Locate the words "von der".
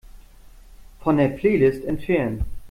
1.01-1.27